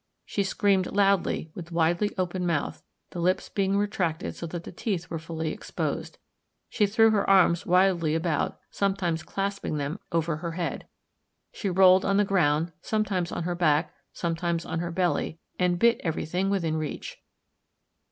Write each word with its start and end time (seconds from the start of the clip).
She 0.25 0.41
screamed 0.43 0.87
loudly 0.91 1.51
with 1.53 1.71
widely 1.71 2.09
open 2.17 2.43
mouth, 2.43 2.81
the 3.11 3.19
lips 3.19 3.49
being 3.49 3.77
retracted 3.77 4.35
so 4.35 4.47
that 4.47 4.63
the 4.63 4.71
teeth 4.71 5.11
were 5.11 5.19
fully 5.19 5.51
exposed. 5.51 6.17
She 6.69 6.87
threw 6.87 7.11
her 7.11 7.29
arms 7.29 7.67
wildly 7.67 8.15
about, 8.15 8.59
sometimes 8.71 9.21
clasping 9.21 9.77
them 9.77 9.99
over 10.11 10.37
her 10.37 10.53
head. 10.53 10.87
She 11.53 11.69
rolled 11.69 12.03
on 12.03 12.17
the 12.17 12.25
ground, 12.25 12.71
sometimes 12.81 13.31
on 13.31 13.43
her 13.43 13.53
back, 13.53 13.93
sometimes 14.11 14.65
on 14.65 14.79
her 14.79 14.89
belly, 14.89 15.37
and 15.59 15.77
bit 15.77 16.01
everything 16.03 16.49
within 16.49 16.77
reach. 16.77 17.17